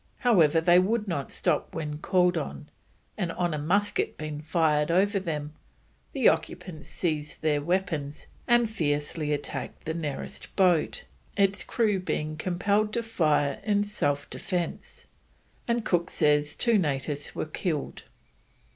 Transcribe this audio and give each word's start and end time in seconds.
However, 0.21 0.59
they 0.59 0.79
would 0.79 1.07
not 1.07 1.31
stop 1.31 1.75
when 1.75 1.99
called 1.99 2.35
on, 2.35 2.69
and 3.19 3.31
on 3.33 3.53
a 3.53 3.59
musket 3.59 4.17
being 4.17 4.41
fired 4.41 4.89
over 4.89 5.19
them, 5.19 5.53
the 6.11 6.27
occupants 6.27 6.89
seized 6.89 7.43
their 7.43 7.61
weapons 7.61 8.25
and 8.47 8.67
fiercely 8.67 9.31
attacked 9.31 9.85
the 9.85 9.93
nearest 9.93 10.55
boat, 10.55 11.05
its 11.37 11.63
crew 11.63 11.99
being 11.99 12.35
compelled 12.35 12.91
to 12.93 13.03
fire 13.03 13.61
in 13.63 13.83
self 13.83 14.27
defence, 14.27 15.05
and 15.67 15.85
Cook 15.85 16.09
says 16.09 16.55
two 16.55 16.79
natives 16.79 17.35
were 17.35 17.45
killed. 17.45 18.01